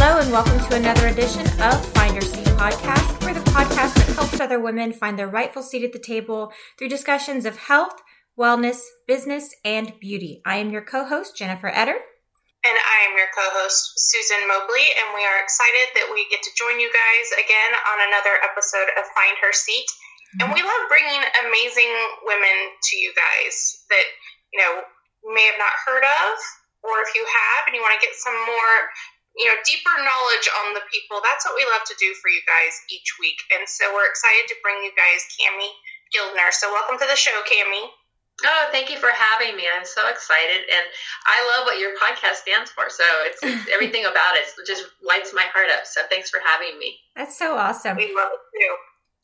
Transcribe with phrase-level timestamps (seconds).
[0.00, 3.04] Hello, and welcome to another edition of Find Your Seat podcast.
[3.20, 6.88] We're the podcast that helps other women find their rightful seat at the table through
[6.88, 8.00] discussions of health,
[8.32, 10.40] wellness, business, and beauty.
[10.48, 12.00] I am your co host, Jennifer Etter.
[12.64, 16.40] And I am your co host, Susan Mobley, and we are excited that we get
[16.48, 19.84] to join you guys again on another episode of Find Her Seat.
[20.40, 21.92] And we love bringing amazing
[22.24, 24.06] women to you guys that,
[24.48, 24.80] you know,
[25.28, 26.40] may have not heard of,
[26.88, 28.76] or if you have and you want to get some more,
[29.36, 32.42] you know, deeper knowledge on the people, that's what we love to do for you
[32.46, 33.38] guys each week.
[33.54, 35.70] And so we're excited to bring you guys Cami
[36.10, 36.50] Gildner.
[36.50, 37.94] So welcome to the show, Cami.
[38.40, 39.68] Oh, thank you for having me.
[39.68, 40.84] I'm so excited, and
[41.28, 42.88] I love what your podcast stands for.
[42.88, 45.84] So it's, it's everything about it just lights my heart up.
[45.84, 46.96] So thanks for having me.
[47.16, 47.96] That's so awesome.
[47.96, 48.74] We love it too.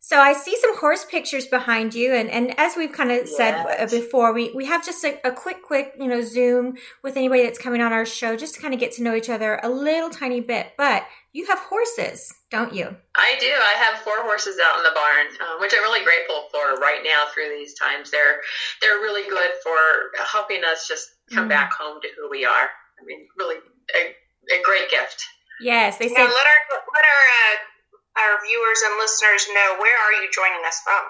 [0.07, 3.91] So I see some horse pictures behind you, and, and as we've kind of said
[3.91, 7.59] before, we, we have just a, a quick, quick, you know, Zoom with anybody that's
[7.59, 10.09] coming on our show just to kind of get to know each other a little
[10.09, 10.75] tiny bit.
[10.79, 12.95] But you have horses, don't you?
[13.17, 13.51] I do.
[13.51, 17.01] I have four horses out in the barn, uh, which I'm really grateful for right
[17.03, 18.13] now through these times.
[18.13, 18.43] They're
[18.81, 19.77] they're really good for
[20.25, 21.49] helping us just come Mhm.
[21.49, 22.71] back home to who we are.
[22.71, 25.25] I mean, really a, a great gift.
[25.61, 27.57] Yes, they say let our let our uh,
[28.17, 31.05] our viewers and listeners know where are you joining us from.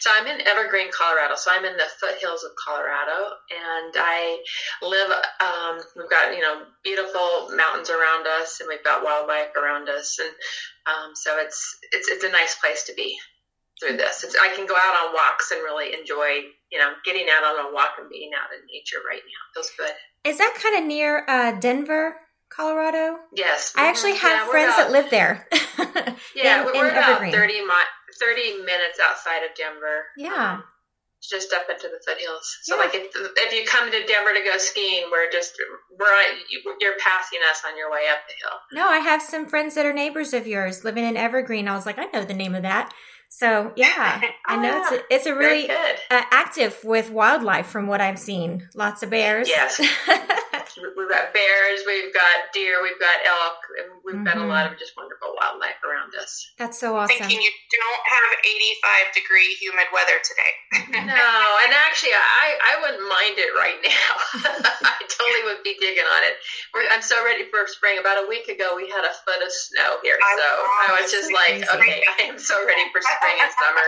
[0.00, 1.34] So I'm in Evergreen, Colorado.
[1.36, 4.38] So I'm in the foothills of Colorado, and I
[4.82, 5.10] live.
[5.42, 10.18] Um, we've got you know beautiful mountains around us, and we've got wildlife around us,
[10.18, 10.30] and
[10.86, 13.16] um, so it's it's it's a nice place to be
[13.80, 14.22] through this.
[14.22, 17.66] It's, I can go out on walks and really enjoy you know getting out on
[17.66, 19.42] a walk and being out in nature right now.
[19.54, 19.92] Feels good.
[20.24, 22.16] is that kind of near uh, Denver,
[22.50, 23.16] Colorado?
[23.34, 24.18] Yes, I actually Mhm.
[24.18, 25.48] have Yeah, friends that live there.
[26.34, 27.32] Yeah, in- we're, in about Evergreen.
[27.32, 30.06] 30, mi- 30 minutes outside of Denver.
[30.16, 30.52] Yeah.
[30.54, 30.64] Um,
[31.22, 32.58] just up into the foothills.
[32.64, 32.82] So, Yeah.
[32.82, 35.54] like, if, if you come to Denver to go skiing, we're just,
[35.98, 38.58] we're on, you- you're passing us on your way up the hill.
[38.72, 41.66] No, I have some friends that are neighbors of yours living in Evergreen.
[41.68, 42.92] I was like, I know the name of that.
[43.30, 45.74] So yeah, I know it's a, it's a really uh,
[46.10, 48.68] active with wildlife from what I've seen.
[48.74, 49.48] Lots of bears.
[49.48, 49.80] Yes.
[50.74, 54.48] We've got bears, we've got deer, we've got elk, and we've got a Mhm.
[54.50, 56.50] lot of just wonderful wildlife around us.
[56.58, 57.14] That's so awesome.
[57.16, 60.52] Thinking you don't have 85 degree humid weather today.
[61.04, 64.12] No, and actually, I, I wouldn't mind it right now.
[64.88, 66.34] I totally would be digging on it.
[66.72, 67.98] We're, I'm so ready for spring.
[67.98, 70.48] About a week ago, we had a foot of snow here, I so
[70.94, 71.68] I was just like, crazy.
[71.70, 73.86] okay, I am so ready for spring and summer.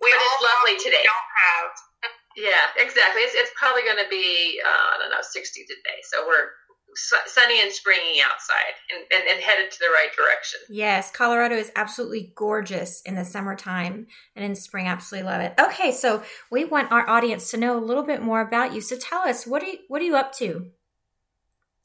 [0.00, 1.04] we But all it's lovely know we today.
[1.04, 1.68] Don't have.
[2.36, 3.22] Yeah, exactly.
[3.22, 5.98] It's, it's probably going to be, uh, I don't know, 60 today.
[6.10, 6.50] So we're
[7.26, 10.60] sunny and springy outside and, and, and headed to the right direction.
[10.68, 14.06] Yes, Colorado is absolutely gorgeous in the summertime
[14.36, 15.54] and in spring absolutely love it.
[15.58, 18.80] Okay, so we want our audience to know a little bit more about you.
[18.80, 20.70] So tell us, what are you what are you up to?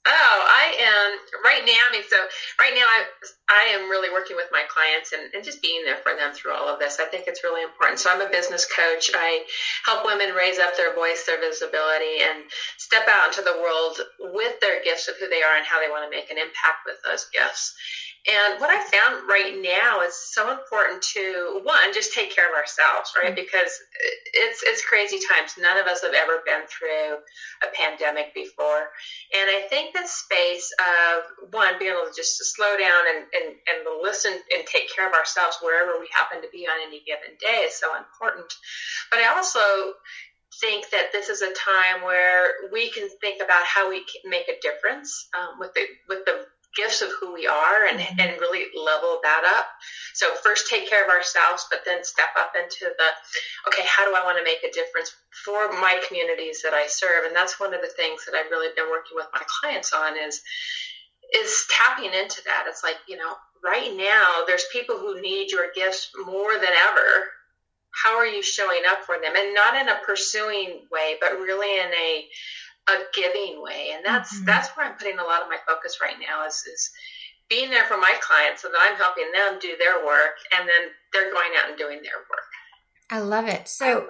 [0.10, 1.78] Oh, I am right now.
[1.86, 2.18] I mean, so
[2.58, 3.06] right now I
[3.50, 6.54] I am really working with my clients and, and just being there for them through
[6.54, 6.98] all of this.
[7.00, 8.00] I think it's really important.
[8.00, 9.12] So I'm a business coach.
[9.14, 9.46] I
[9.86, 14.02] help women raise up their voice, their visibility, and step out into the world
[14.34, 16.90] with their gifts of who they are and how they want to make an impact
[16.90, 17.78] with those gifts.
[18.28, 22.56] And what I found right now is so important to one, just take care of
[22.56, 23.34] ourselves, right?
[23.34, 23.72] Because
[24.34, 25.56] it's it's crazy times.
[25.58, 27.24] None of us have ever been through
[27.64, 28.92] a pandemic before.
[29.32, 33.24] And I think the space of one, being able to just to slow down and,
[33.32, 37.00] and, and listen and take care of ourselves wherever we happen to be on any
[37.08, 38.52] given day is so important.
[39.10, 39.96] But I also
[40.60, 44.50] think that this is a time where we can think about how we can make
[44.50, 46.46] a difference um, with the with the
[46.76, 48.20] gifts of who we are and, mm-hmm.
[48.20, 49.68] and really level that up.
[50.14, 53.10] So first take care of ourselves, but then step up into the,
[53.68, 55.12] okay, how do I want to make a difference
[55.46, 57.26] for my communities that I serve?
[57.26, 60.18] And that's one of the things that I've really been working with my clients on
[60.18, 60.42] is,
[61.36, 62.66] is tapping into that.
[62.68, 63.34] It's like, you know,
[63.64, 67.26] right now there's people who need your gifts more than ever.
[67.92, 69.34] How are you showing up for them?
[69.36, 72.26] And not in a pursuing way, but really in a
[72.88, 73.92] a giving way.
[73.96, 74.46] And that's mm-hmm.
[74.46, 76.92] that's where I'm putting a lot of my focus right now is is
[77.50, 80.92] being there for my clients so that I'm helping them do their work and then
[81.12, 82.50] they're going out and doing their work.
[83.10, 83.68] I love it.
[83.68, 84.06] So love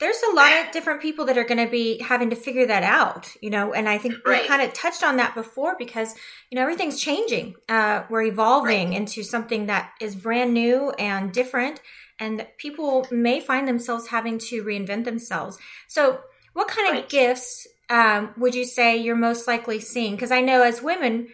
[0.00, 2.82] there's a lot of different people that are going to be having to figure that
[2.82, 4.42] out, you know, and I think right.
[4.42, 6.14] we kind of touched on that before because,
[6.50, 7.54] you know, everything's changing.
[7.68, 8.96] Uh, we're evolving right.
[8.96, 11.80] into something that is brand new and different,
[12.18, 15.58] and people may find themselves having to reinvent themselves.
[15.88, 16.20] So,
[16.54, 17.04] what kind right.
[17.04, 20.14] of gifts um, would you say you're most likely seeing?
[20.14, 21.28] Because I know as women,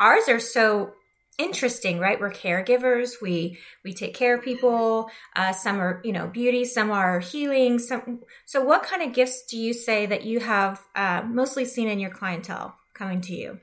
[0.00, 0.92] ours are so
[1.38, 2.20] interesting right?
[2.20, 3.20] We're caregivers.
[3.20, 5.10] We we take care of people.
[5.34, 9.44] Uh, some are you know beauty some are healing some so what kind of gifts
[9.46, 13.60] do you say that you have uh, mostly seen in your clientele coming to you?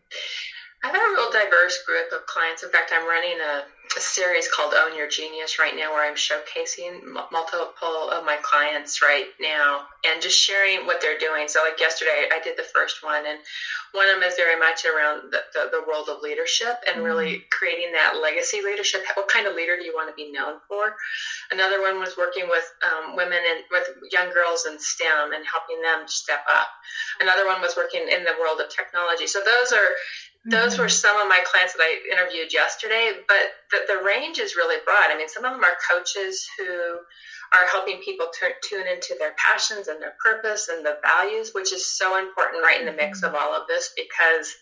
[0.84, 2.64] I have a real diverse group of clients.
[2.64, 3.64] In fact i'm running a
[3.96, 9.02] a series called Own Your Genius right now where I'm showcasing multiple of my clients
[9.02, 11.48] right now and just sharing what they're doing.
[11.48, 13.40] So, like yesterday, I did the first one, and
[13.92, 17.06] one of them is very much around the, the, the world of leadership and mm-hmm.
[17.06, 19.04] really creating that legacy leadership.
[19.16, 20.96] What kind of leader do you want to be known for?
[21.54, 25.82] Another one was working with um, women and with young girls in STEM and helping
[25.82, 26.68] them step up.
[27.22, 29.28] Another one was working in the world of technology.
[29.28, 29.90] So, those are
[30.46, 31.08] those were mm-hmm.
[31.08, 35.08] some of my clients that I interviewed yesterday, but the, the range is really broad.
[35.08, 37.00] I mean, some of them are coaches who
[37.54, 41.72] are helping people t- tune into their passions and their purpose and the values, which
[41.72, 43.34] is so important right in the mix mm-hmm.
[43.34, 44.54] of all of this because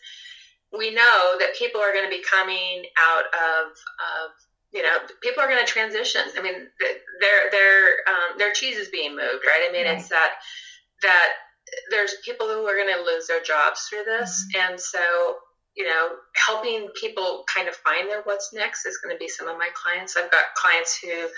[0.77, 4.31] we know that people are going to be coming out of, of
[4.73, 6.21] you know, people are going to transition.
[6.37, 6.53] I mean,
[7.19, 9.67] their their um, their cheese is being moved, right?
[9.67, 9.97] I mean, right.
[9.97, 10.33] it's that
[11.01, 11.29] that
[11.89, 14.71] there's people who are going to lose their jobs through this, mm-hmm.
[14.71, 15.37] and so
[15.75, 19.47] you know, helping people kind of find their what's next is going to be some
[19.47, 20.17] of my clients.
[20.17, 21.29] I've got clients who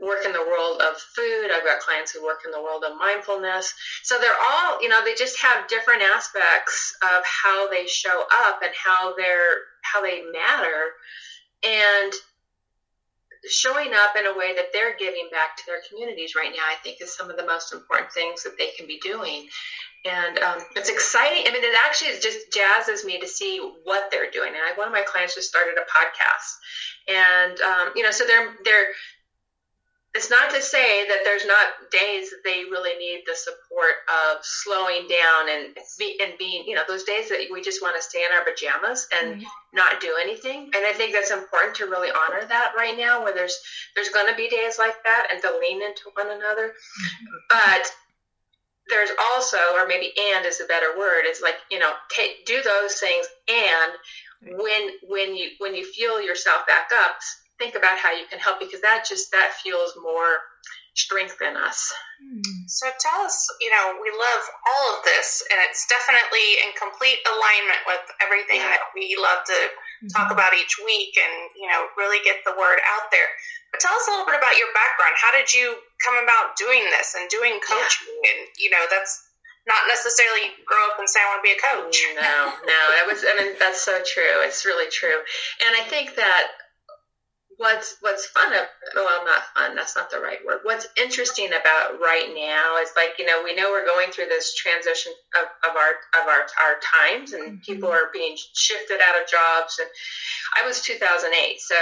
[0.00, 1.50] work in the world of food.
[1.52, 3.74] I've got clients who work in the world of mindfulness.
[4.02, 8.60] So they're all, you know, they just have different aspects of how they show up
[8.62, 10.92] and how they're how they matter.
[11.62, 12.12] And
[13.48, 16.76] showing up in a way that they're giving back to their communities right now, I
[16.82, 19.48] think is some of the most important things that they can be doing
[20.04, 21.44] and um, it's exciting.
[21.46, 24.48] I mean, it actually just jazzes me to see what they're doing.
[24.48, 26.56] And I, one of my clients just started a podcast,
[27.08, 28.86] and um, you know, so they're they're.
[30.12, 34.38] It's not to say that there's not days that they really need the support of
[34.42, 38.02] slowing down and be, and being, you know, those days that we just want to
[38.02, 39.46] stay in our pajamas and mm-hmm.
[39.72, 40.70] not do anything.
[40.74, 43.56] And I think that's important to really honor that right now, where there's
[43.94, 46.74] there's going to be days like that, and to lean into one another.
[46.74, 47.26] Mm-hmm.
[47.48, 47.86] But
[48.88, 52.60] there's also, or maybe and is a better word, it's like, you know, take, do
[52.62, 53.92] those things and
[54.42, 57.18] when when you when you feel yourself back up,
[57.60, 60.40] think about how you can help because that just that fuels more
[60.96, 61.92] strength in us.
[62.68, 67.16] So tell us, you know, we love all of this, and it's definitely in complete
[67.24, 68.76] alignment with everything yeah.
[68.76, 70.12] that we love to mm-hmm.
[70.12, 73.30] talk about each week, and you know, really get the word out there.
[73.72, 75.16] But tell us a little bit about your background.
[75.16, 78.12] How did you come about doing this and doing coaching?
[78.20, 78.28] Yeah.
[78.28, 79.16] And you know, that's
[79.64, 81.96] not necessarily grow up and say I want to be a coach.
[82.20, 82.38] No,
[82.68, 83.24] no, that was.
[83.24, 84.44] I mean, that's so true.
[84.44, 85.24] It's really true.
[85.64, 86.59] And I think that
[87.60, 88.64] what's what's fun of
[88.96, 93.18] well not fun that's not the right word what's interesting about right now is like
[93.18, 96.80] you know we know we're going through this transition of, of our of our our
[96.80, 97.60] times and mm-hmm.
[97.60, 99.88] people are being shifted out of jobs and
[100.60, 101.76] i was 2008 so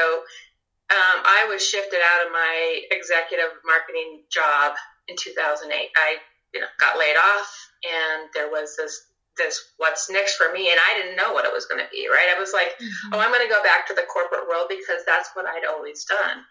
[0.89, 4.73] um, I was shifted out of my executive marketing job
[5.09, 5.69] in 2008.
[5.69, 6.17] I,
[6.55, 7.53] you know, got laid off,
[7.85, 9.08] and there was this
[9.39, 12.09] this what's next for me, and I didn't know what it was going to be.
[12.11, 12.29] Right?
[12.35, 13.15] I was like, mm-hmm.
[13.15, 16.05] oh, I'm going to go back to the corporate world because that's what I'd always
[16.05, 16.45] done.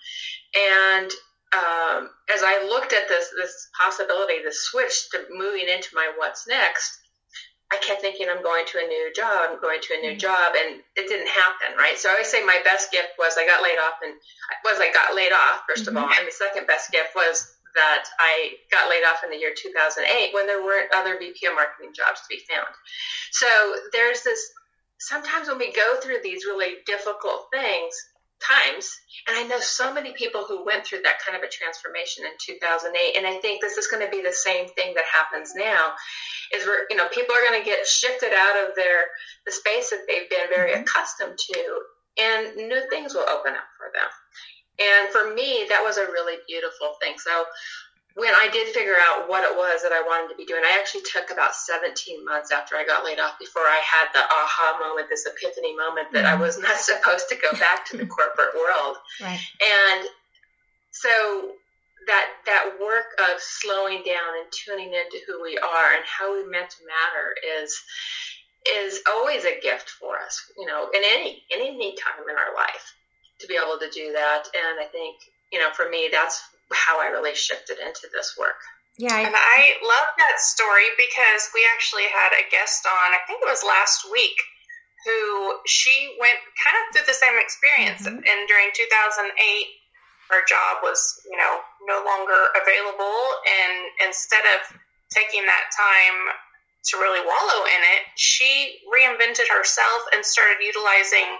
[0.73, 1.11] And
[1.53, 6.47] um, as I looked at this this possibility, the switch to moving into my what's
[6.47, 6.99] next,
[7.71, 10.23] I kept thinking I'm going to a new job, I'm going to a new mm-hmm.
[10.23, 11.97] job, and it didn't happen, right?
[11.97, 14.15] So I always say my best gift was I got laid off, and
[14.63, 15.97] was I got laid off 1st mm-hmm.
[15.97, 17.43] of all, and the second best gift was
[17.75, 21.55] that I got laid off in the year 2008 when there weren't other VP of
[21.55, 22.73] marketing jobs to be found.
[23.31, 23.47] So
[23.93, 24.39] there's this.
[24.99, 27.93] Sometimes when we go through these really difficult things,
[28.41, 28.89] times.
[29.27, 32.31] And I know so many people who went through that kind of a transformation in
[32.39, 33.17] 2008.
[33.17, 35.93] And I think this is going to be the same thing that happens now
[36.53, 39.09] is we're, you know, people are going to get shifted out of their,
[39.45, 40.85] the space that they've been very mm-hmm.
[40.85, 41.81] accustomed to
[42.17, 44.09] and new things will open up for them.
[44.77, 47.17] And for me, that was a really beautiful thing.
[47.17, 47.45] So
[48.17, 50.77] when I did figure out what it was that I wanted to be doing, I
[50.77, 54.81] actually took about 17 months after I got laid off before I had the aha
[54.81, 56.33] moment, this epiphany moment that mm-hmm.
[56.33, 58.97] I was not supposed to go back to the corporate world.
[59.21, 59.41] Right.
[59.61, 60.09] And
[60.89, 61.53] so
[62.09, 66.49] that that work of slowing down and tuning into who we are and how we
[66.49, 67.69] meant to matter is
[68.81, 72.96] is always a gift for us, you know, in any any time in our life
[73.39, 74.49] to be able to do that.
[74.53, 75.17] And I think,
[75.51, 76.41] you know, for me, that's
[76.73, 78.59] how I really shifted into this work.
[78.97, 79.13] Yeah.
[79.13, 83.45] I, and I love that story because we actually had a guest on, I think
[83.45, 84.35] it was last week,
[85.05, 88.03] who she went kind of through the same experience.
[88.09, 88.25] Mm-hmm.
[88.25, 89.31] And during 2008,
[90.33, 93.21] her job was, you know, no longer available.
[93.45, 94.65] And instead of
[95.13, 96.33] taking that time
[96.91, 101.37] to really wallow in it, she reinvented herself and started utilizing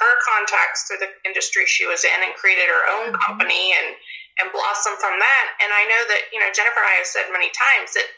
[0.00, 3.22] her contacts through the industry she was in and created her own mm-hmm.
[3.22, 3.94] company and
[4.42, 5.46] and blossomed from that.
[5.62, 8.08] And I know that you know Jennifer and I have said many times that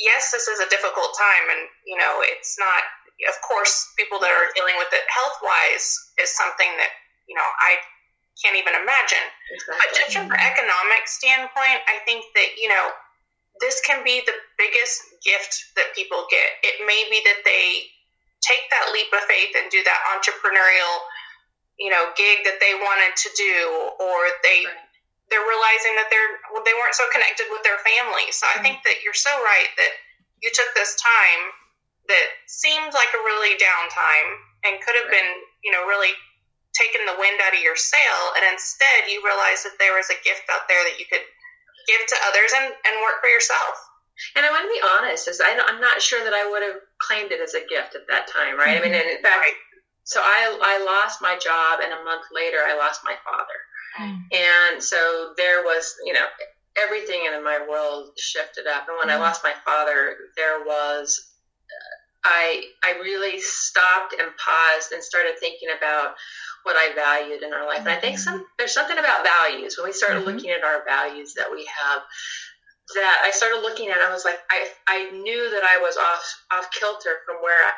[0.00, 2.82] yes, this is a difficult time, and you know it's not.
[3.28, 6.92] Of course, people that are dealing with it health wise is something that
[7.28, 7.76] you know I
[8.40, 9.26] can't even imagine.
[9.52, 9.76] Exactly.
[9.76, 12.96] But just from an economic standpoint, I think that you know
[13.60, 16.48] this can be the biggest gift that people get.
[16.64, 17.92] It may be that they
[18.40, 20.94] take that leap of faith and do that entrepreneurial,
[21.76, 23.56] you know, gig that they wanted to do,
[24.00, 24.80] or they right.
[25.28, 28.28] they're realizing that they're well, they weren't so connected with their family.
[28.32, 28.64] So I mm-hmm.
[28.64, 29.92] think that you're so right that
[30.40, 31.42] you took this time
[32.08, 34.30] that seemed like a really downtime
[34.66, 35.20] and could have right.
[35.20, 35.30] been,
[35.64, 36.12] you know, really
[36.72, 40.18] taking the wind out of your sail, and instead you realized that there was a
[40.22, 41.24] gift out there that you could
[41.88, 43.89] give to others and, and work for yourself.
[44.36, 46.80] And I want to be honest, is I, am not sure that I would have
[46.98, 48.76] claimed it as a gift at that time, right?
[48.76, 48.86] Mm-hmm.
[48.86, 49.16] I mean, mm-hmm.
[49.16, 49.56] in fact,
[50.04, 53.58] so I, I lost my job, and a month later, I lost my father.
[54.00, 54.22] Mm.
[54.32, 56.26] And so there was, you know,
[56.78, 58.88] everything in my world shifted up.
[58.88, 59.18] And when mm.
[59.18, 61.20] I lost my father, there was,
[61.70, 66.14] uh, I, I really stopped and paused and started thinking about
[66.62, 67.78] what I valued in our life.
[67.78, 68.44] And I think some mm-hmm.
[68.58, 70.26] there's something about values when we start mm-hmm.
[70.26, 72.02] looking at our values that we have
[72.94, 73.98] that I started looking at.
[73.98, 77.72] I was like, I I knew that I was off off kilter from where I,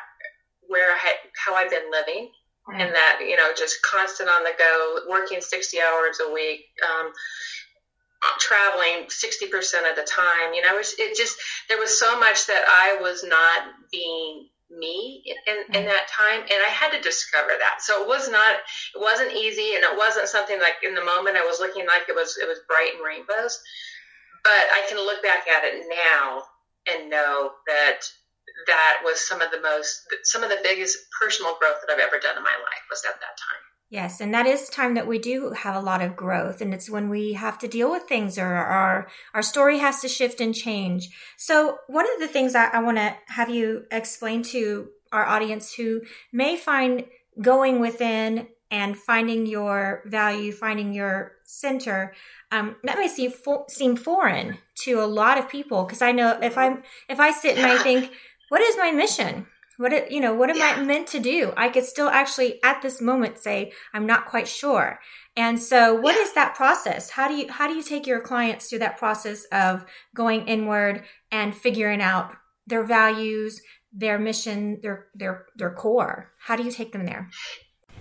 [0.67, 1.15] where I had
[1.45, 2.31] how I've been living,
[2.69, 2.79] mm-hmm.
[2.79, 6.65] and that you know just constant on the go, working sixty hours a week.
[6.83, 7.11] Um,
[8.39, 9.51] traveling 60%
[9.89, 11.35] of the time you know it, was, it just
[11.67, 15.85] there was so much that i was not being me in, in mm-hmm.
[15.85, 18.55] that time and i had to discover that so it was not
[18.95, 22.07] it wasn't easy and it wasn't something like in the moment i was looking like
[22.07, 23.59] it was it was bright and rainbows
[24.43, 26.43] but i can look back at it now
[26.87, 28.01] and know that
[28.67, 32.19] that was some of the most some of the biggest personal growth that i've ever
[32.19, 35.19] done in my life was at that time Yes, and that is time that we
[35.19, 38.39] do have a lot of growth, and it's when we have to deal with things
[38.39, 41.09] or our our story has to shift and change.
[41.37, 45.75] So, one of the things I, I want to have you explain to our audience
[45.75, 47.05] who may find
[47.39, 52.15] going within and finding your value, finding your center,
[52.53, 55.83] um, that may seem fo- seem foreign to a lot of people.
[55.83, 58.11] Because I know if I'm if I sit and I think,
[58.49, 59.47] what is my mission?
[59.77, 60.75] what it, you know what am yeah.
[60.77, 64.47] i meant to do i could still actually at this moment say i'm not quite
[64.47, 64.99] sure
[65.35, 66.21] and so what yeah.
[66.21, 69.45] is that process how do you how do you take your clients through that process
[69.45, 69.83] of
[70.13, 72.35] going inward and figuring out
[72.67, 77.29] their values their mission their their their core how do you take them there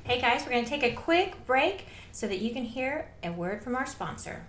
[0.04, 3.32] hey guys we're going to take a quick break so that you can hear a
[3.32, 4.46] word from our sponsor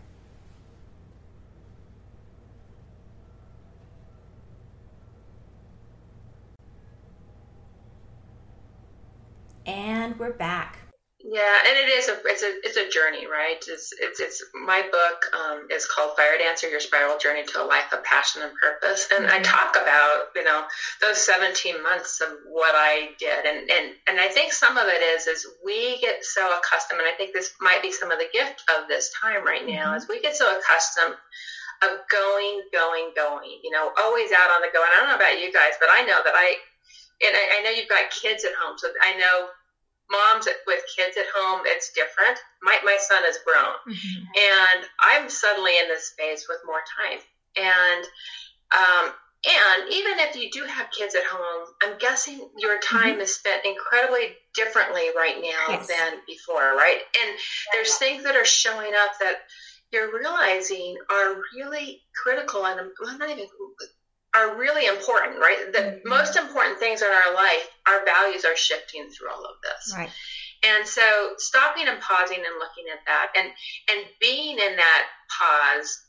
[9.66, 10.83] And we're back.
[11.34, 13.58] Yeah, and it is a it's a it's a journey, right?
[13.58, 17.66] It's it's it's my book um, is called Fire Dancer: Your Spiral Journey to a
[17.66, 19.34] Life of Passion and Purpose, and mm-hmm.
[19.34, 20.62] I talk about you know
[21.02, 25.02] those 17 months of what I did, and and and I think some of it
[25.02, 28.30] is is we get so accustomed, and I think this might be some of the
[28.32, 30.06] gift of this time right now, mm-hmm.
[30.06, 31.18] is we get so accustomed
[31.82, 34.86] of going, going, going, you know, always out on the go.
[34.86, 36.62] And I don't know about you guys, but I know that I
[37.26, 39.50] and I, I know you've got kids at home, so I know
[40.14, 42.38] moms with kids at home, it's different.
[42.62, 44.22] My, my son is grown, mm-hmm.
[44.22, 47.20] and I'm suddenly in this space with more time.
[47.58, 48.06] And
[48.74, 53.22] um, and even if you do have kids at home, I'm guessing your time mm-hmm.
[53.22, 55.88] is spent incredibly differently right now yes.
[55.88, 57.00] than before, right?
[57.22, 57.38] And
[57.74, 59.36] there's things that are showing up that
[59.92, 63.46] you're realizing are really critical and I'm well, not even
[64.36, 65.72] are really important, right?
[65.72, 66.10] The mm-hmm.
[66.10, 69.94] most important things in our life, our values are shifting through all of this.
[69.96, 70.10] Right.
[70.64, 73.50] And so stopping and pausing and looking at that and
[73.90, 76.04] and being in that pause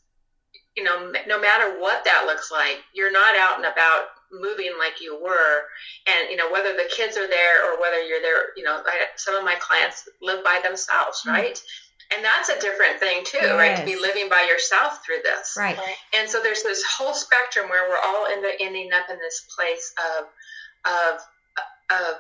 [0.77, 5.01] you know, no matter what that looks like, you're not out and about moving like
[5.01, 5.63] you were.
[6.07, 9.07] And, you know, whether the kids are there or whether you're there, you know, I,
[9.17, 11.31] some of my clients live by themselves, mm-hmm.
[11.31, 11.63] right?
[12.15, 13.57] And that's a different thing too, yes.
[13.57, 13.77] right?
[13.77, 15.57] To be living by yourself through this.
[15.59, 15.79] Right.
[16.17, 19.95] And so there's this whole spectrum where we're all end ending up in this place
[20.19, 20.27] of,
[20.85, 21.21] of,
[21.91, 22.15] of,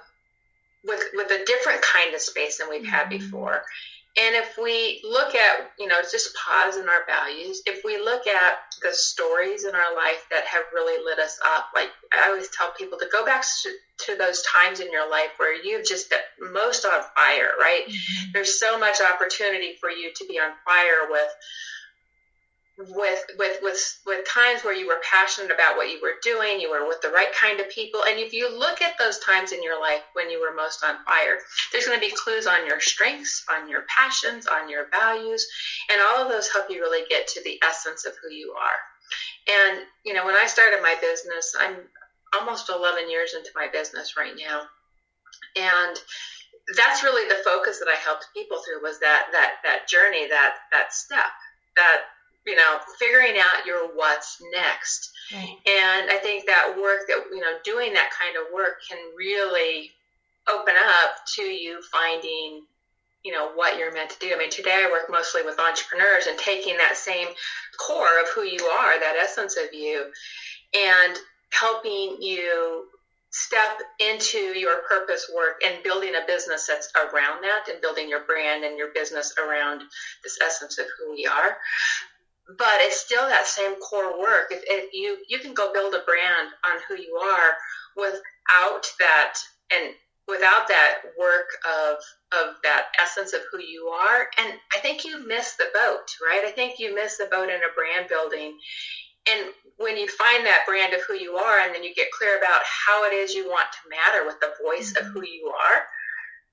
[0.84, 2.90] with, with a different kind of space than we've mm-hmm.
[2.90, 3.62] had before.
[4.16, 8.28] And if we look at, you know, just pause in our values, if we look
[8.28, 12.49] at the stories in our life that have really lit us up, like I always
[12.49, 13.73] tell people to go back to,
[14.06, 17.83] to those times in your life where you've just been most on fire, right?
[17.88, 18.30] Mm-hmm.
[18.33, 21.28] There's so much opportunity for you to be on fire with
[22.76, 26.69] with with with with times where you were passionate about what you were doing you
[26.69, 29.62] were with the right kind of people and if you look at those times in
[29.62, 31.38] your life when you were most on fire
[31.71, 35.47] there's going to be clues on your strengths on your passions on your values
[35.88, 38.78] and all of those help you really get to the essence of who you are.
[39.47, 41.76] And you know when i started my business i'm
[42.38, 44.62] almost 11 years into my business right now
[45.54, 45.97] and
[46.76, 50.54] that's really the focus that i helped people through was that that that journey that
[50.73, 51.31] that step
[51.76, 52.00] that
[52.46, 55.10] you know, figuring out your what's next.
[55.32, 55.56] Right.
[55.66, 59.90] And I think that work that, you know, doing that kind of work can really
[60.48, 62.62] open up to you finding,
[63.24, 64.32] you know, what you're meant to do.
[64.34, 67.28] I mean, today I work mostly with entrepreneurs and taking that same
[67.78, 70.10] core of who you are, that essence of you,
[70.74, 71.16] and
[71.50, 72.86] helping you
[73.30, 78.20] step into your purpose work and building a business that's around that and building your
[78.26, 79.82] brand and your business around
[80.22, 81.56] this essence of who we are
[82.46, 84.48] but it's still that same core work.
[84.50, 87.52] If, if you you can go build a brand on who you are
[87.96, 89.38] without that
[89.72, 89.94] and
[90.28, 91.96] without that work of
[92.32, 96.44] of that essence of who you are, and I think you miss the boat, right?
[96.44, 98.58] I think you miss the boat in a brand building.
[99.30, 99.48] And
[99.78, 102.60] when you find that brand of who you are, and then you get clear about
[102.64, 105.06] how it is you want to matter with the voice mm-hmm.
[105.06, 105.86] of who you are,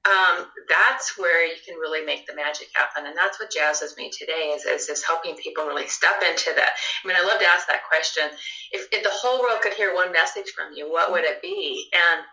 [0.02, 3.06] um, that's where you can really make the magic happen.
[3.06, 6.72] And that's what jazzes me today is, is, is helping people really step into that.
[7.04, 8.24] I mean, I love to ask that question.
[8.72, 11.90] If, if the whole world could hear one message from you, what would it be?
[11.94, 12.26] And,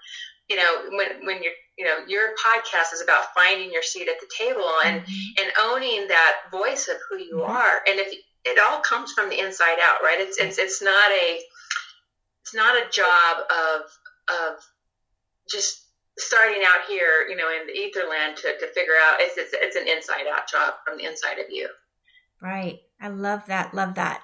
[0.48, 4.18] you know, when, when you're, you know, your podcast is about finding your seat at
[4.18, 5.44] the table and, mm-hmm.
[5.44, 7.50] and owning that voice of who you mm-hmm.
[7.50, 7.82] are.
[7.86, 8.14] And if
[8.46, 10.20] it all comes from the inside out, right?
[10.20, 11.38] It's, it's, it's not a,
[12.40, 13.80] it's not a job of,
[14.30, 14.56] of
[15.50, 15.84] just
[16.18, 19.76] starting out here, you know, in the etherland to, to figure out it's, it's, it's
[19.76, 21.68] an inside out job from the inside of you.
[22.42, 22.80] Right.
[23.00, 23.74] I love that.
[23.74, 24.22] Love that.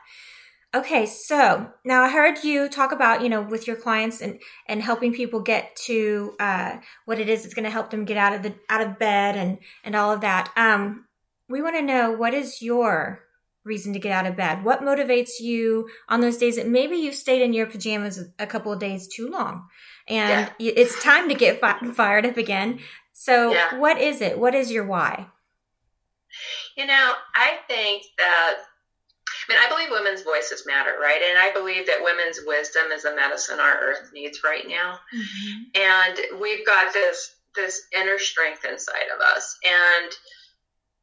[0.74, 4.82] Okay, so now I heard you talk about, you know, with your clients and and
[4.82, 8.32] helping people get to uh, what it is that's going to help them get out
[8.32, 10.50] of the out of bed and and all of that.
[10.56, 11.04] Um,
[11.48, 13.20] we want to know what is your
[13.64, 14.64] reason to get out of bed?
[14.64, 18.72] What motivates you on those days that maybe you've stayed in your pajamas a couple
[18.72, 19.68] of days too long?
[20.08, 20.72] And yeah.
[20.76, 22.80] it's time to get fi- fired up again.
[23.12, 23.78] So, yeah.
[23.78, 24.38] what is it?
[24.38, 25.28] What is your why?
[26.76, 28.56] You know, I think that
[29.48, 31.20] I mean, I believe women's voices matter, right?
[31.22, 34.98] And I believe that women's wisdom is a medicine our earth needs right now.
[35.14, 35.62] Mm-hmm.
[35.74, 40.10] And we've got this this inner strength inside of us, and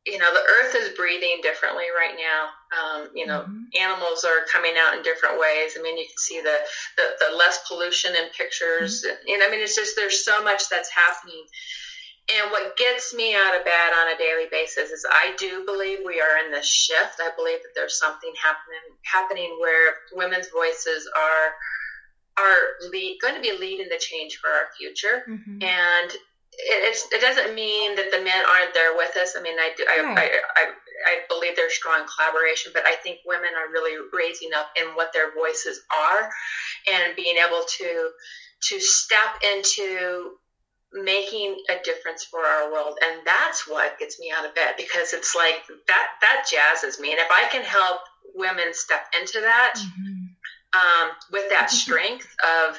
[0.05, 2.49] you know, the earth is breathing differently right now.
[2.73, 3.69] Um, you know, mm-hmm.
[3.79, 5.77] animals are coming out in different ways.
[5.77, 6.57] I mean, you can see the,
[6.97, 9.05] the, the less pollution in pictures.
[9.05, 9.13] Mm-hmm.
[9.13, 11.45] And, and I mean, it's just, there's so much that's happening.
[12.33, 15.99] And what gets me out of bed on a daily basis is I do believe
[16.05, 17.19] we are in this shift.
[17.19, 21.53] I believe that there's something happening happening where women's voices are
[22.37, 25.25] are lead, going to be leading the change for our future.
[25.27, 25.63] Mm-hmm.
[25.63, 26.11] And
[26.63, 29.36] it, it doesn't mean that the men aren't there with us.
[29.38, 30.17] I mean, I do, I, right.
[30.17, 30.63] I, I,
[31.06, 35.12] I, believe there's strong collaboration, but I think women are really raising up in what
[35.13, 36.30] their voices are
[36.91, 38.12] and being able to
[38.69, 40.38] to step into
[40.93, 45.13] making a difference for our world and that's what gets me out of bed because
[45.13, 45.56] it's like
[45.88, 48.02] that that jazzes me and if i can help
[48.36, 51.08] women step into that mm-hmm.
[51.08, 52.28] um, with that strength
[52.67, 52.78] of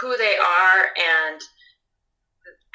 [0.00, 0.86] who they are
[1.28, 1.40] and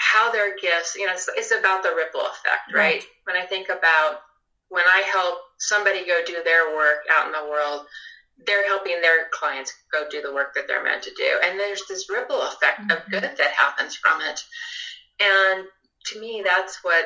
[0.06, 3.02] how their gifts, you know, it's, it's about the ripple effect, right?
[3.02, 3.04] right?
[3.24, 4.22] When I think about
[4.70, 7.86] when I help somebody go do their work out in the world,
[8.46, 11.40] they're helping their clients go do the work that they're meant to do.
[11.44, 12.92] And there's this ripple effect mm-hmm.
[12.92, 14.40] of good that happens from it.
[15.20, 15.66] And
[16.08, 17.06] to me, that's what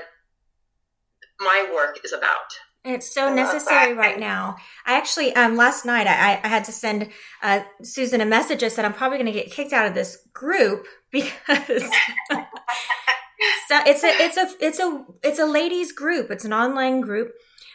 [1.40, 2.52] my work is about.
[2.86, 4.56] It's so necessary right now.
[4.86, 7.10] I actually, um, last night I, I had to send
[7.44, 8.64] uh, Susan a message.
[8.64, 11.38] I said I'm probably going to get kicked out of this group because
[13.68, 16.32] so it's a it's a it's a it's a ladies group.
[16.32, 17.34] It's an online group,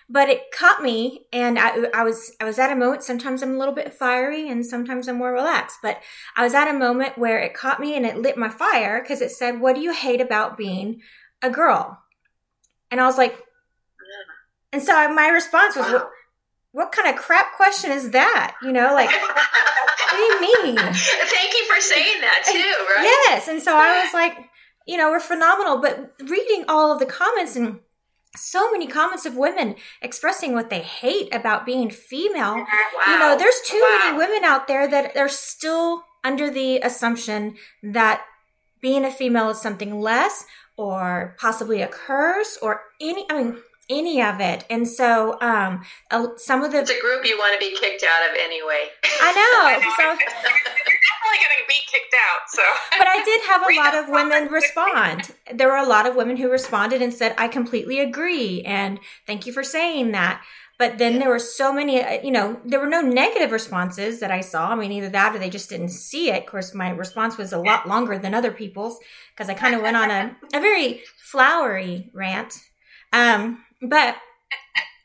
[0.09, 3.03] but it caught me, and I I was I was at a moment.
[3.03, 5.81] Sometimes I'm a little bit fiery, and sometimes I'm more relaxed.
[5.83, 6.01] But
[6.35, 9.21] I was at a moment where it caught me, and it lit my fire because
[9.21, 11.03] it said, "What do you hate about being
[11.43, 12.01] a girl?"
[12.91, 13.37] And I was like,
[14.75, 15.93] and so my response was, wow.
[15.93, 16.11] what,
[16.73, 18.57] what kind of crap question is that?
[18.61, 20.75] You know, like, what do you mean?
[20.75, 22.59] Thank you for saying that too,
[22.97, 23.05] right?
[23.29, 23.47] Yes.
[23.47, 24.37] And so I was like,
[24.85, 25.81] you know, we're phenomenal.
[25.81, 27.79] But reading all of the comments and
[28.35, 32.57] so many comments of women expressing what they hate about being female.
[32.57, 32.67] Wow.
[33.07, 33.99] You know, there's too wow.
[34.03, 38.25] many women out there that are still under the assumption that
[38.81, 44.23] being a female is something less or possibly a curse or any, I mean, any
[44.23, 44.65] of it.
[44.71, 45.83] And so, um,
[46.37, 48.89] some of the it's a group you want to be kicked out of anyway.
[49.21, 49.91] I know.
[49.97, 52.49] so you're definitely going to be kicked out.
[52.49, 52.63] So,
[52.99, 55.35] but I did have a lot of women respond.
[55.53, 59.47] There were a lot of women who responded and said, "I completely agree," and thank
[59.47, 60.43] you for saying that.
[60.77, 64.33] But then there were so many, uh, you know, there were no negative responses that
[64.33, 64.71] I saw.
[64.71, 66.43] I mean, either that or they just didn't see it.
[66.43, 68.99] Of course, my response was a lot longer than other people's
[69.33, 72.55] because I kind of went on a, a very flowery rant.
[73.13, 74.17] Um, but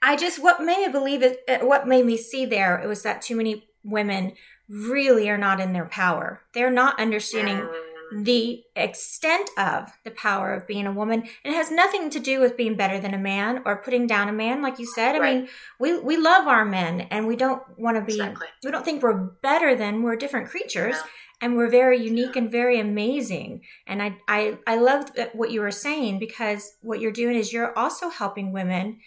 [0.01, 3.21] I just, what made me believe it, what made me see there, it was that
[3.21, 4.33] too many women
[4.69, 6.41] really are not in their power.
[6.53, 7.67] They're not understanding
[8.13, 8.23] mm.
[8.25, 11.23] the extent of the power of being a woman.
[11.43, 14.29] And it has nothing to do with being better than a man or putting down
[14.29, 15.15] a man, like you said.
[15.15, 15.37] I right.
[15.37, 18.47] mean, we, we love our men and we don't want to be, exactly.
[18.63, 20.95] we don't think we're better than, we're different creatures.
[20.95, 21.01] No
[21.41, 23.61] and we're very unique and very amazing.
[23.87, 27.77] And I, I, I love what you were saying because what you're doing is you're
[27.77, 28.99] also helping women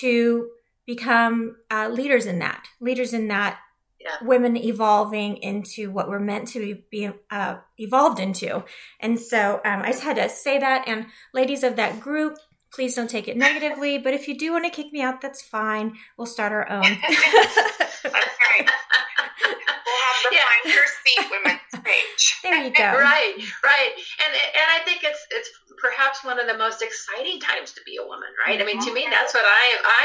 [0.00, 0.50] to
[0.86, 3.58] become uh, leaders in that, leaders in that
[4.00, 4.16] yeah.
[4.22, 8.64] women evolving into what we're meant to be, uh, evolved into.
[9.00, 10.86] And so um, I just had to say that.
[10.86, 12.38] And ladies of that group,
[12.72, 13.98] please don't take it negatively.
[13.98, 15.96] But if you do want to kick me out, that's fine.
[16.16, 16.84] We'll start our own.
[19.90, 20.42] We'll have the yeah.
[20.62, 22.38] find your seat women page.
[22.42, 22.84] There you go.
[22.84, 23.92] right, right.
[24.24, 27.96] And and I think it's it's perhaps one of the most exciting times to be
[27.96, 28.58] a woman, right?
[28.58, 28.68] Mm-hmm.
[28.68, 30.04] I mean, to me, that's what I I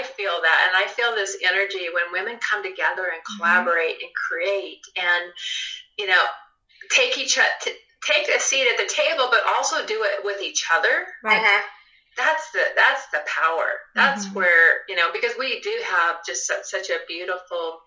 [0.00, 3.36] I feel that, and I feel this energy when women come together and mm-hmm.
[3.36, 4.08] collaborate mm-hmm.
[4.08, 5.24] and create, and
[5.98, 6.24] you know,
[6.90, 7.76] take each other.
[8.04, 11.06] Take a seat at the table, but also do it with each other.
[11.24, 11.40] Right.
[11.40, 11.62] Uh-huh
[12.16, 14.36] that's the that's the power that's mm-hmm.
[14.36, 17.80] where you know because we do have just such, such a beautiful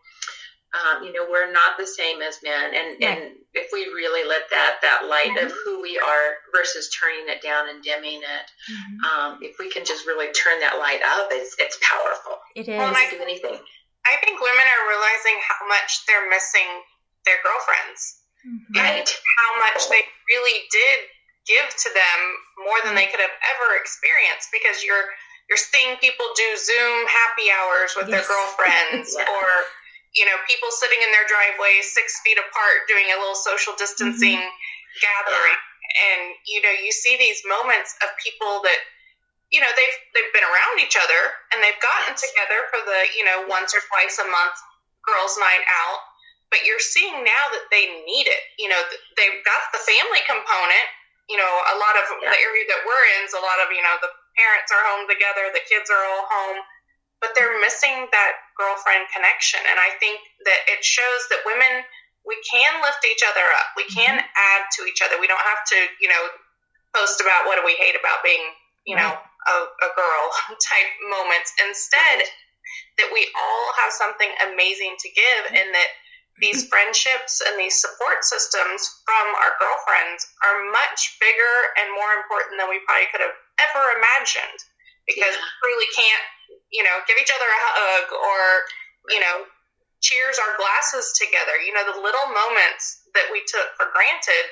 [0.74, 3.14] um, you know we're not the same as men and yeah.
[3.14, 5.50] and if we really let that that light mm-hmm.
[5.50, 8.98] of who we are versus turning it down and dimming it mm-hmm.
[9.06, 12.78] um, if we can just really turn that light up it's it's powerful it is
[12.78, 13.58] well, I, do anything
[14.06, 16.70] i think women are realizing how much they're missing
[17.26, 18.78] their girlfriends mm-hmm.
[18.78, 21.10] and how much they really did
[21.50, 22.20] give to them
[22.62, 25.10] more than they could have ever experienced because you're
[25.50, 28.14] you're seeing people do zoom happy hours with yes.
[28.14, 29.26] their girlfriends yeah.
[29.26, 29.50] or
[30.18, 34.42] you know, people sitting in their driveway six feet apart doing a little social distancing
[34.42, 35.00] mm-hmm.
[35.02, 35.60] gathering.
[35.90, 38.80] And, you know, you see these moments of people that,
[39.50, 41.22] you know, they've they've been around each other
[41.54, 44.58] and they've gotten together for the, you know, once or twice a month
[45.02, 46.02] girls' night out.
[46.54, 48.44] But you're seeing now that they need it.
[48.58, 48.82] You know,
[49.18, 50.88] they've got the family component.
[51.30, 52.34] You know, a lot of yeah.
[52.34, 55.06] the area that we're in is a lot of, you know, the parents are home
[55.06, 56.58] together, the kids are all home
[57.20, 59.60] but they're missing that girlfriend connection.
[59.68, 61.84] And I think that it shows that women,
[62.24, 63.76] we can lift each other up.
[63.76, 64.52] We can mm-hmm.
[64.56, 65.20] add to each other.
[65.20, 66.24] We don't have to, you know,
[66.96, 68.44] post about what do we hate about being,
[68.88, 69.08] you right.
[69.08, 69.56] know, a,
[69.88, 70.24] a, girl
[70.72, 71.54] type moments.
[71.60, 72.28] Instead,
[73.00, 75.92] that we all have something amazing to give and that
[76.40, 76.72] these mm-hmm.
[76.72, 82.72] friendships and these support systems from our girlfriends are much bigger and more important than
[82.72, 84.60] we probably could have ever imagined
[85.04, 85.44] because yeah.
[85.44, 86.26] we truly can't
[86.70, 88.42] you know, give each other a hug or,
[89.10, 89.46] you know,
[90.02, 91.60] cheers our glasses together.
[91.60, 94.46] You know, the little moments that we took for granted,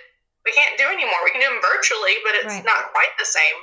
[0.44, 1.22] we can't do anymore.
[1.24, 2.68] We can do them virtually, but it's right.
[2.68, 3.58] not quite the same.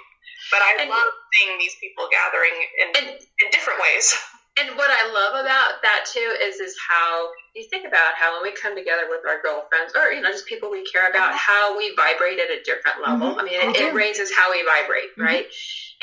[0.53, 4.13] But I and, love seeing these people gathering in, and, in different ways.
[4.57, 8.43] And what I love about that too is is how you think about how when
[8.51, 11.51] we come together with our girlfriends or you know just people we care about, mm-hmm.
[11.51, 13.35] how we vibrate at a different level.
[13.35, 13.41] Mm-hmm.
[13.41, 15.27] I mean, it, it, raises how we vibrate, mm-hmm.
[15.27, 15.47] right?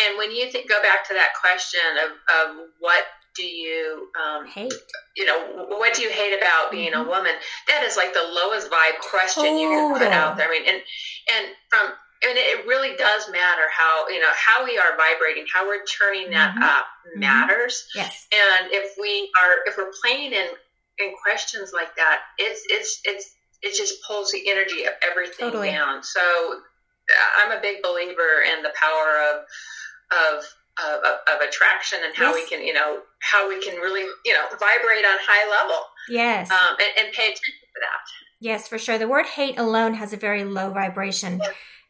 [0.04, 4.48] And when you think, go back to that question of, of what do you um,
[4.48, 4.74] hate?
[5.16, 7.08] You know, what do you hate about being mm-hmm.
[7.08, 7.32] a woman?
[7.68, 10.48] That is like the lowest vibe question you can put out there.
[10.48, 10.82] I mean, and
[11.32, 15.66] and from and it really does matter how you know how we are vibrating, how
[15.66, 16.64] we're turning that mm-hmm.
[16.64, 17.20] up mm-hmm.
[17.20, 17.88] matters.
[17.96, 18.28] Yes.
[18.32, 20.48] And if we are if we're playing in
[21.00, 25.72] in questions like that, it's it's it's it just pulls the energy of everything totally.
[25.72, 26.04] down.
[26.04, 26.22] So
[27.44, 29.46] I'm a big believer in the power of
[30.12, 30.44] of
[30.80, 32.36] of, of attraction and how yes.
[32.36, 35.84] we can, you know, how we can really, you know, vibrate on high level.
[36.10, 36.50] Yes.
[36.50, 38.02] Um, and, and, pay attention to that.
[38.40, 38.98] Yes, for sure.
[38.98, 41.42] The word hate alone has a very low vibration.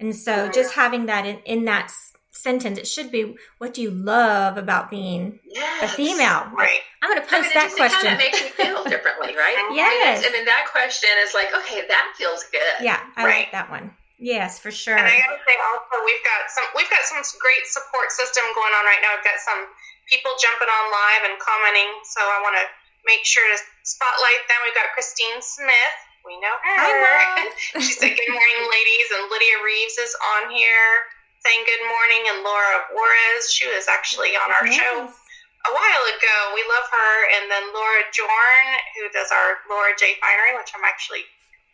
[0.02, 1.94] And so just having that in, in that
[2.32, 5.84] sentence, it should be, what do you love about being yes.
[5.84, 6.50] a female?
[6.58, 6.82] Right.
[7.02, 8.00] I'm going to post I mean, that question.
[8.00, 9.58] It kind of makes you feel differently, right?
[9.74, 10.26] yes.
[10.26, 12.82] And then that question is like, okay, that feels good.
[12.82, 13.46] Yeah, I right.
[13.46, 13.94] like that one.
[14.22, 14.94] Yes, for sure.
[14.94, 18.70] And I gotta say also we've got some we've got some great support system going
[18.78, 19.18] on right now.
[19.18, 19.66] We've got some
[20.06, 22.70] people jumping on live and commenting, so I want to
[23.02, 24.62] make sure to spotlight them.
[24.62, 25.98] We've got Christine Smith.
[26.26, 26.78] We know her.
[26.78, 27.50] Hi,
[27.82, 30.94] she said, "Good morning, ladies." And Lydia Reeves is on here
[31.42, 33.50] saying good morning, and Laura Juarez.
[33.50, 34.78] She was actually on our yes.
[34.78, 36.38] show a while ago.
[36.54, 37.14] We love her.
[37.38, 38.66] And then Laura Jorn,
[38.98, 41.26] who does our Laura J Finery, which I'm actually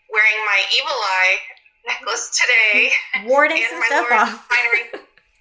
[0.08, 1.36] wearing my Evil Eye
[1.88, 2.92] necklace today.
[3.28, 4.48] Warding some stuff off.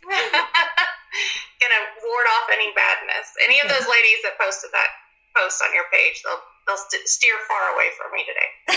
[1.62, 3.35] gonna ward off any badness.
[3.42, 4.90] Any of those ladies that posted that
[5.35, 8.50] post on your page, they'll they'll st- steer far away from me today.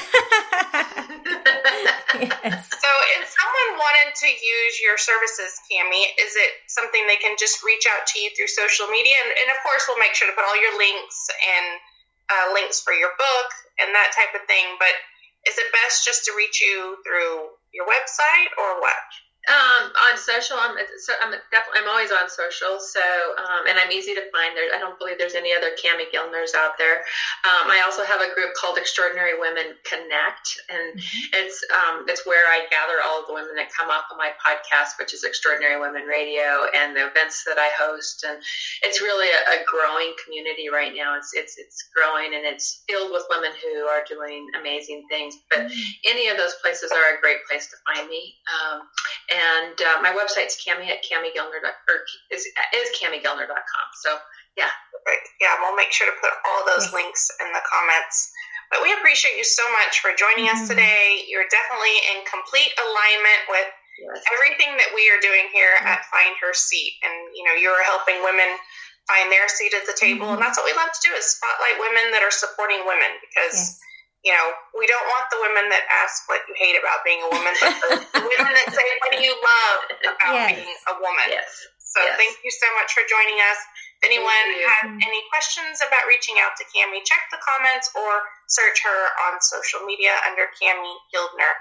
[2.22, 2.70] yes.
[2.70, 7.66] So, if someone wanted to use your services, Cami, is it something they can just
[7.66, 9.18] reach out to you through social media?
[9.26, 11.66] And, and of course, we'll make sure to put all your links and
[12.30, 13.50] uh, links for your book
[13.82, 14.78] and that type of thing.
[14.78, 14.94] But
[15.50, 19.06] is it best just to reach you through your website or what?
[19.50, 23.02] Um, on social, I'm, I'm definitely I'm always on social, so
[23.42, 24.54] um, and I'm easy to find.
[24.54, 27.02] There, I don't believe there's any other Cami Gildners out there.
[27.42, 31.42] Um, I also have a group called Extraordinary Women Connect, and mm-hmm.
[31.42, 34.30] it's um, it's where I gather all of the women that come up on my
[34.38, 38.38] podcast, which is Extraordinary Women Radio, and the events that I host, and
[38.86, 41.18] it's really a, a growing community right now.
[41.18, 45.42] It's it's it's growing and it's filled with women who are doing amazing things.
[45.50, 45.92] But mm-hmm.
[46.06, 48.38] any of those places are a great place to find me.
[48.46, 48.86] Um,
[49.40, 51.96] and uh, my website's Cami at Cami Gildner, or
[52.30, 53.88] is, is CamiGildner.com.
[54.04, 54.20] So,
[54.60, 54.72] yeah.
[55.40, 58.30] Yeah, we'll make sure to put all those links in the comments.
[58.70, 60.62] But we appreciate you so much for joining mm-hmm.
[60.62, 61.26] us today.
[61.26, 64.22] You're definitely in complete alignment with yes.
[64.36, 65.96] everything that we are doing here mm-hmm.
[65.96, 67.00] at Find Her Seat.
[67.02, 68.52] And, you know, you're helping women
[69.10, 70.30] find their seat at the table.
[70.30, 70.38] Mm-hmm.
[70.38, 73.56] And that's what we love to do is spotlight women that are supporting women because
[73.56, 73.82] yes
[74.24, 77.30] you know, we don't want the women that ask what you hate about being a
[77.32, 79.80] woman, but the, the women that say what do you love
[80.12, 80.60] about yes.
[80.60, 81.28] being a woman.
[81.32, 81.48] Yes.
[81.80, 82.20] So yes.
[82.20, 83.60] thank you so much for joining us.
[84.00, 85.08] If anyone has mm-hmm.
[85.08, 88.12] any questions about reaching out to Cami, check the comments or
[88.48, 91.54] search her on social media under Cami Gildner.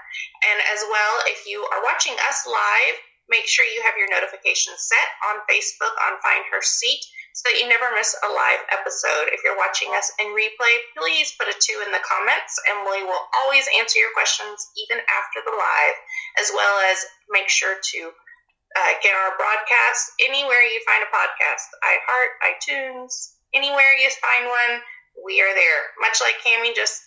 [0.47, 2.95] And as well, if you are watching us live,
[3.27, 7.59] make sure you have your notifications set on Facebook on Find Her Seat so that
[7.59, 9.31] you never miss a live episode.
[9.31, 13.03] If you're watching us in replay, please put a two in the comments and we
[13.05, 15.97] will always answer your questions even after the live,
[16.41, 17.99] as well as make sure to
[18.77, 24.81] uh, get our broadcast anywhere you find a podcast iHeart, iTunes, anywhere you find one,
[25.25, 25.81] we are there.
[25.99, 27.01] Much like Cami, just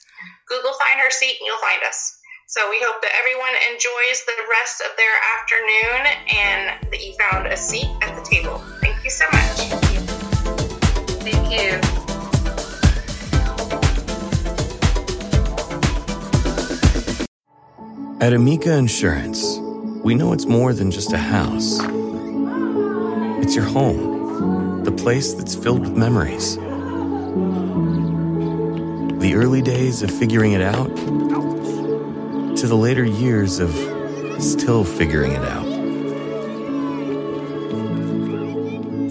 [0.49, 2.19] Google Find Her Seat and you'll find us.
[2.49, 7.47] So we hope that everyone enjoys the rest of their afternoon and that you found
[7.47, 8.59] a seat at the table.
[8.81, 9.82] Thank you so much.
[11.25, 11.79] Thank you.
[18.21, 19.59] At Amica Insurance,
[20.05, 21.79] we know it's more than just a house.
[23.43, 26.57] It's your home, the place that's filled with memories.
[29.21, 30.95] The early days of figuring it out
[32.57, 33.71] to the later years of
[34.43, 35.67] still figuring it out.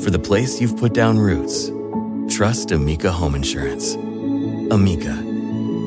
[0.01, 1.69] For the place you've put down roots,
[2.41, 3.93] Trust Amica Home Insurance.
[4.73, 5.11] Amica,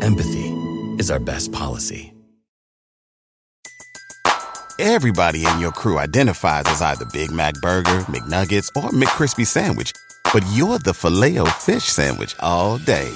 [0.03, 0.55] empathy
[1.01, 2.15] is our best policy.
[4.79, 9.91] Everybody in your crew identifies as either Big Mac Burger, McNuggets, or McCrispy Sandwich,
[10.33, 13.11] but you're the filet fish Sandwich all day.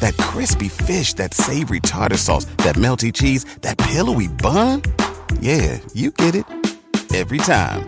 [0.00, 4.80] That crispy fish, that savory tartar sauce, that melty cheese, that pillowy bun.
[5.42, 6.46] Yeah, you get it
[7.14, 7.87] every time.